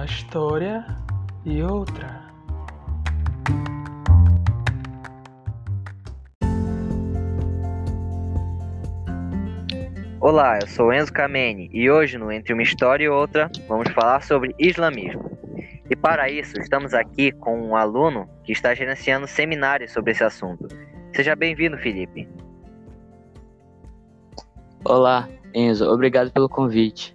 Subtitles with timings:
[0.00, 0.86] uma história
[1.44, 2.22] e outra.
[10.18, 14.22] Olá, eu sou Enzo Kameni e hoje no Entre uma História e Outra vamos falar
[14.22, 15.30] sobre islamismo.
[15.90, 20.66] E para isso estamos aqui com um aluno que está gerenciando seminários sobre esse assunto.
[21.14, 22.26] Seja bem-vindo, Felipe.
[24.82, 27.14] Olá, Enzo, obrigado pelo convite.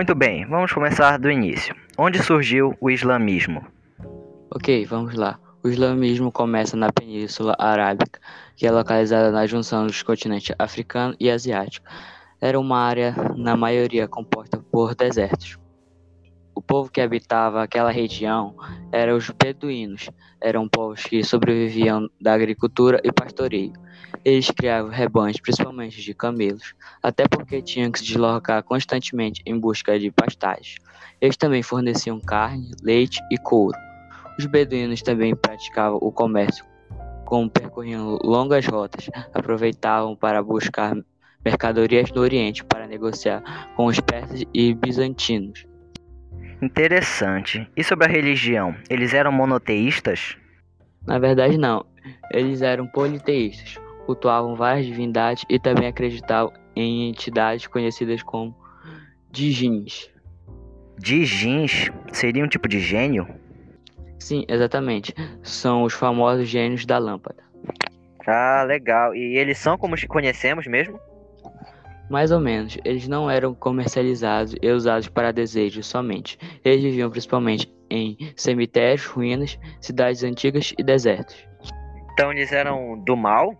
[0.00, 1.76] Muito bem, vamos começar do início.
[1.98, 3.66] Onde surgiu o islamismo?
[4.50, 5.38] Ok, vamos lá.
[5.62, 8.18] O islamismo começa na Península Arábica,
[8.56, 11.86] que é localizada na junção dos continentes africano e asiático.
[12.40, 15.58] Era uma área, na maioria, composta por desertos.
[16.70, 18.54] Povo que habitava aquela região
[18.92, 20.08] eram os beduínos.
[20.40, 23.72] Eram povos que sobreviviam da agricultura e pastoreio.
[24.24, 26.72] Eles criavam rebanhos, principalmente de camelos,
[27.02, 30.76] até porque tinham que se deslocar constantemente em busca de pastagens.
[31.20, 33.76] Eles também forneciam carne, leite e couro.
[34.38, 36.64] Os beduínos também praticavam o comércio,
[37.24, 40.96] como percorriam longas rotas, aproveitavam para buscar
[41.44, 43.42] mercadorias no Oriente para negociar
[43.74, 45.68] com os persas e bizantinos.
[46.62, 47.66] Interessante.
[47.76, 48.74] E sobre a religião?
[48.88, 50.36] Eles eram monoteístas?
[51.06, 51.86] Na verdade, não.
[52.30, 58.54] Eles eram politeístas, cultuavam várias divindades e também acreditavam em entidades conhecidas como
[59.30, 60.10] djinns.
[60.98, 63.26] Djinns seria um tipo de gênio?
[64.18, 65.14] Sim, exatamente.
[65.42, 67.42] São os famosos gênios da lâmpada.
[68.26, 69.14] Ah, legal.
[69.14, 71.00] E eles são como os conhecemos mesmo?
[72.10, 72.76] Mais ou menos.
[72.84, 76.36] Eles não eram comercializados e usados para desejos somente.
[76.64, 81.36] Eles viviam principalmente em cemitérios, ruínas, cidades antigas e desertos.
[82.12, 83.56] Então eles eram do mal?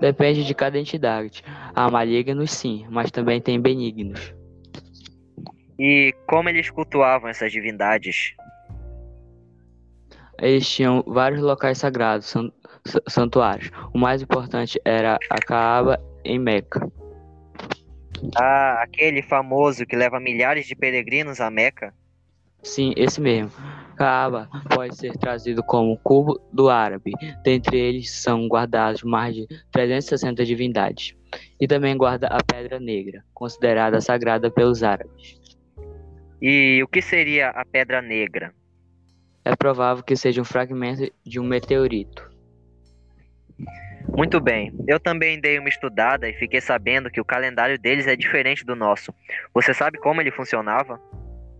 [0.00, 1.42] Depende de cada entidade.
[1.74, 4.32] Há malignos sim, mas também tem benignos.
[5.78, 8.34] E como eles cultuavam essas divindades?
[10.40, 12.32] Eles tinham vários locais sagrados,
[13.08, 13.70] santuários.
[13.92, 16.88] O mais importante era a Kaaba em Meca.
[18.36, 21.94] Ah, aquele famoso que leva milhares de peregrinos a Meca?
[22.62, 23.50] Sim, esse mesmo.
[23.96, 27.12] Kaaba pode ser trazido como cubo do árabe.
[27.42, 31.14] Dentre eles são guardados mais de 360 divindades.
[31.60, 35.40] E também guarda a Pedra Negra, considerada sagrada pelos árabes.
[36.40, 38.54] E o que seria a Pedra Negra?
[39.44, 42.31] É provável que seja um fragmento de um meteorito.
[44.16, 44.72] Muito bem.
[44.86, 48.76] Eu também dei uma estudada e fiquei sabendo que o calendário deles é diferente do
[48.76, 49.12] nosso.
[49.54, 51.00] Você sabe como ele funcionava?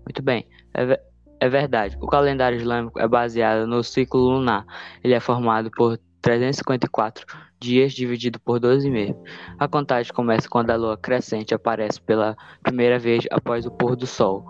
[0.05, 0.47] Muito bem.
[0.75, 1.01] É,
[1.41, 1.97] é verdade.
[2.01, 4.67] O calendário islâmico é baseado no ciclo lunar.
[5.03, 7.27] Ele é formado por 354
[7.59, 9.17] dias dividido por 12 meses.
[9.59, 14.07] A contagem começa quando a lua crescente aparece pela primeira vez após o pôr do
[14.07, 14.45] sol.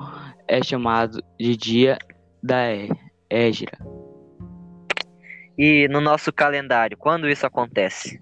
[0.48, 1.98] É chamado de dia
[2.42, 2.58] da
[3.30, 3.78] Égira.
[5.56, 8.20] E no nosso calendário, quando isso acontece?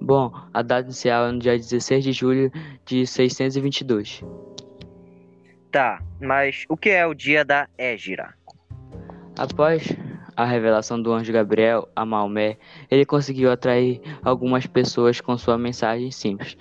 [0.00, 2.52] Bom, a data inicial é no dia 16 de julho
[2.84, 4.22] de 622.
[5.72, 8.34] Tá, mas o que é o dia da Égira?
[9.36, 9.88] Após
[10.36, 12.58] a revelação do anjo Gabriel a Maomé,
[12.90, 16.56] ele conseguiu atrair algumas pessoas com sua mensagem simples,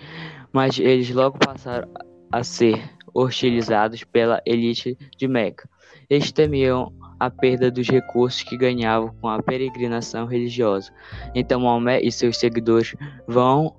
[0.52, 1.90] mas eles logo passaram
[2.32, 2.82] a ser
[3.14, 5.70] hostilizados pela elite de Meca.
[6.10, 6.92] Eles temiam
[7.26, 10.92] a perda dos recursos que ganhavam com a peregrinação religiosa.
[11.34, 12.96] Então Maomé e seus seguidores
[13.28, 13.76] vão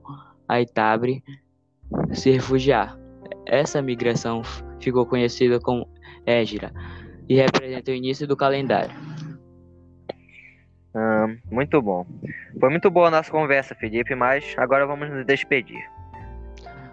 [0.49, 1.23] a Itabre
[2.13, 2.99] se refugiar.
[3.47, 4.43] Essa migração
[4.81, 5.89] ficou conhecida como
[6.27, 6.73] Égira
[7.29, 8.95] e representa o início do calendário.
[10.95, 12.07] Hum, muito bom.
[12.61, 15.85] Foi muito boa a nossa conversa, Felipe, mas agora vamos nos despedir.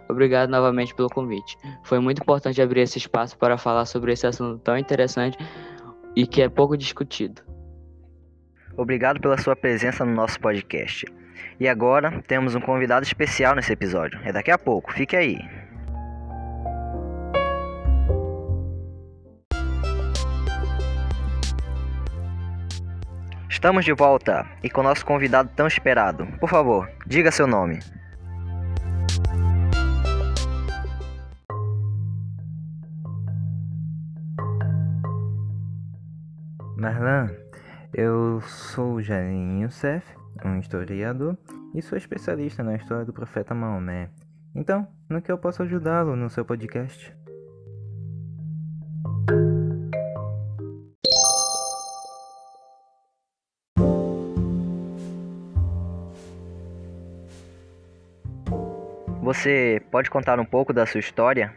[0.09, 1.57] Obrigado novamente pelo convite.
[1.83, 5.37] Foi muito importante abrir esse espaço para falar sobre esse assunto tão interessante
[6.15, 7.41] e que é pouco discutido.
[8.75, 11.05] Obrigado pela sua presença no nosso podcast.
[11.59, 14.19] E agora temos um convidado especial nesse episódio.
[14.23, 15.39] É daqui a pouco, fique aí.
[23.49, 26.25] Estamos de volta e com nosso convidado tão esperado.
[26.39, 27.79] Por favor, diga seu nome.
[36.81, 37.29] Marlan,
[37.93, 40.03] eu sou Jalim Youssef,
[40.43, 41.37] um historiador,
[41.75, 44.09] e sou especialista na história do profeta Maomé.
[44.55, 47.15] Então, no que eu posso ajudá-lo no seu podcast?
[59.21, 61.53] Você pode contar um pouco da sua história?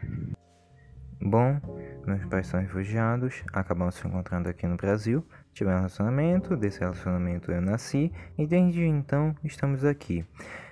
[1.19, 1.59] Bom,
[2.05, 7.51] meus pais são refugiados, acabamos se encontrando aqui no Brasil, tivemos um relacionamento, desse relacionamento
[7.51, 10.25] eu nasci e desde então estamos aqui.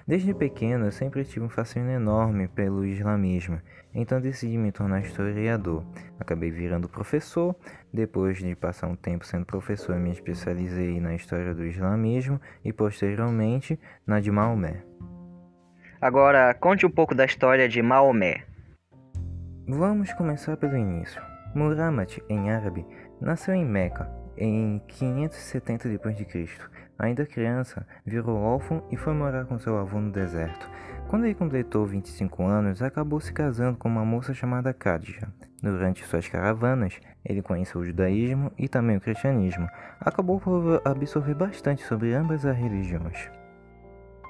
[0.05, 3.61] Desde pequeno eu sempre tive um fascínio enorme pelo islamismo,
[3.93, 5.85] então decidi me tornar historiador.
[6.19, 7.55] Acabei virando professor,
[7.93, 13.79] depois de passar um tempo sendo professor me especializei na história do islamismo e posteriormente
[14.05, 14.83] na de Maomé.
[16.01, 18.43] Agora, conte um pouco da história de Maomé.
[19.65, 21.21] Vamos começar pelo início.
[21.55, 22.85] Muhammad, em árabe,
[23.21, 26.49] nasceu em Meca em 570 d.C.
[26.99, 30.69] Ainda criança, virou órfão e foi morar com seu avô no deserto.
[31.07, 35.31] Quando ele completou 25 anos, acabou se casando com uma moça chamada Khadija.
[35.61, 39.69] Durante suas caravanas, ele conheceu o judaísmo e também o cristianismo.
[40.01, 43.31] Acabou por absorver bastante sobre ambas as religiões.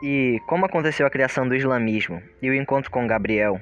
[0.03, 3.59] E como aconteceu a criação do islamismo e o encontro com Gabriel?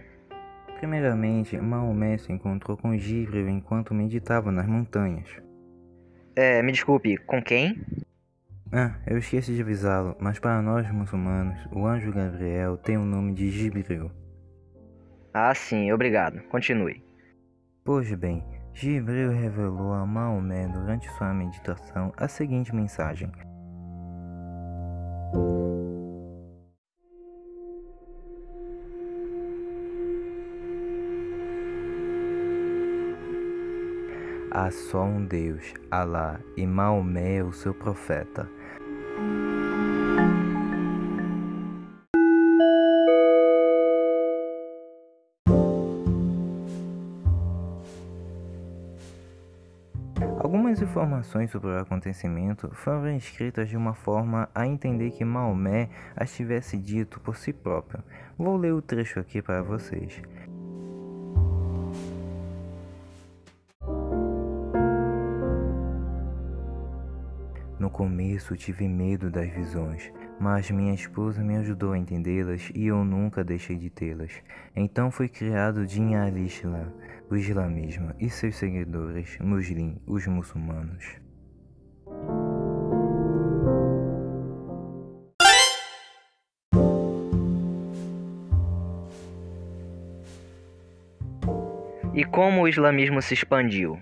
[0.82, 5.30] Primeiramente, Maomé se encontrou com Gibril enquanto meditava nas montanhas.
[6.36, 7.86] É, me desculpe, com quem?
[8.74, 13.32] Ah, eu esqueci de avisá-lo, mas para nós muçulmanos, o anjo Gabriel tem o nome
[13.36, 14.10] de Gibril.
[15.32, 16.42] Ah, sim, obrigado.
[16.50, 17.04] Continue.
[17.86, 18.44] Pois bem,
[18.74, 23.32] Gibril revelou a Maomé durante sua meditação a seguinte mensagem:
[34.54, 38.50] Há só um Deus, Alá, e Maomé é o seu profeta.
[50.38, 56.36] Algumas informações sobre o acontecimento foram escritas de uma forma a entender que Maomé as
[56.36, 58.04] tivesse dito por si próprio.
[58.38, 60.22] Vou ler o trecho aqui para vocês.
[67.82, 73.04] No começo tive medo das visões, mas minha esposa me ajudou a entendê-las e eu
[73.04, 74.32] nunca deixei de tê-las.
[74.76, 76.94] Então foi criado Din al-Islam,
[77.28, 81.04] o islamismo, e seus seguidores, Muslim, os muçulmanos.
[92.14, 94.00] E como o islamismo se expandiu?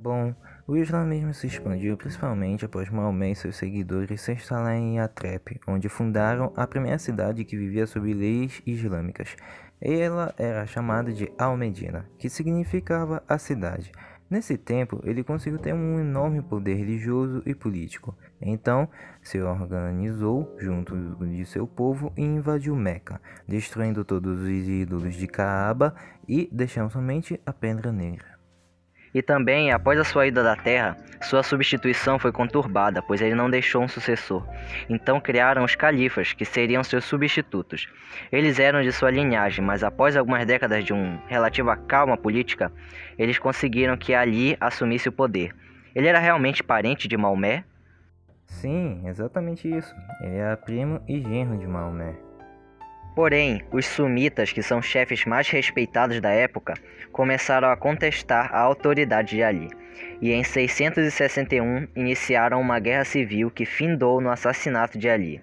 [0.00, 0.34] Bom,
[0.66, 5.88] o islamismo se expandiu principalmente após Maomé e seus seguidores se instalarem em Atrep, onde
[5.88, 9.36] fundaram a primeira cidade que vivia sob leis islâmicas.
[9.80, 13.92] Ela era chamada de Al-Medina, que significava a cidade.
[14.30, 18.16] Nesse tempo, ele conseguiu ter um enorme poder religioso e político.
[18.40, 18.88] Então,
[19.22, 20.96] se organizou junto
[21.26, 25.94] de seu povo e invadiu Meca, destruindo todos os ídolos de Kaaba
[26.26, 28.33] e deixando somente a Pedra Negra.
[29.14, 33.48] E também, após a sua ida da Terra, sua substituição foi conturbada, pois ele não
[33.48, 34.44] deixou um sucessor.
[34.90, 37.88] Então criaram os califas, que seriam seus substitutos.
[38.32, 42.72] Eles eram de sua linhagem, mas após algumas décadas de um relativa calma política,
[43.16, 45.54] eles conseguiram que Ali assumisse o poder.
[45.94, 47.64] Ele era realmente parente de Maomé?
[48.46, 49.94] Sim, exatamente isso.
[50.22, 52.23] Ele era primo e genro de Maomé.
[53.14, 56.74] Porém, os sumitas, que são chefes mais respeitados da época,
[57.12, 59.68] começaram a contestar a autoridade de Ali,
[60.20, 65.40] e em 661 iniciaram uma guerra civil que findou no assassinato de Ali.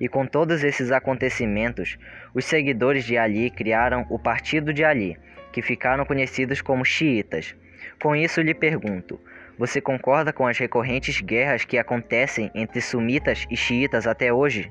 [0.00, 1.98] E com todos esses acontecimentos,
[2.32, 5.16] os seguidores de Ali criaram o Partido de Ali,
[5.50, 7.56] que ficaram conhecidos como xiitas.
[8.00, 9.20] Com isso lhe pergunto:
[9.58, 14.70] você concorda com as recorrentes guerras que acontecem entre sumitas e xiitas até hoje?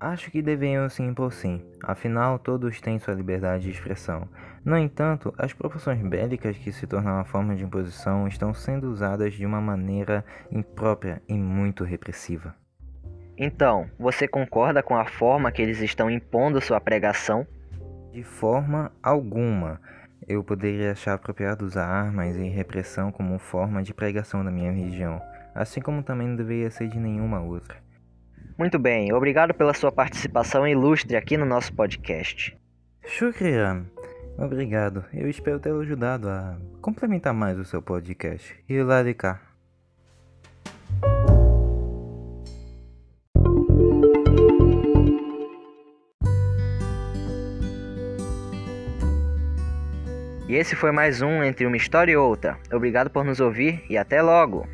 [0.00, 4.28] Acho que deveriam se impor sim, afinal todos têm sua liberdade de expressão.
[4.64, 9.34] No entanto, as proporções bélicas que se tornam uma forma de imposição estão sendo usadas
[9.34, 12.54] de uma maneira imprópria e muito repressiva.
[13.36, 17.44] Então, você concorda com a forma que eles estão impondo sua pregação?
[18.12, 19.80] De forma alguma.
[20.28, 25.20] Eu poderia achar apropriado usar armas e repressão como forma de pregação da minha religião,
[25.54, 27.87] assim como também não deveria ser de nenhuma outra.
[28.58, 32.58] Muito bem, obrigado pela sua participação ilustre aqui no nosso podcast.
[33.06, 33.86] Shukriyan.
[34.36, 35.04] Obrigado.
[35.14, 38.56] Eu espero ter ajudado a complementar mais o seu podcast.
[38.68, 39.40] E lá de cá.
[50.48, 52.58] E esse foi mais um Entre uma História e Outra.
[52.72, 54.66] Obrigado por nos ouvir e até logo!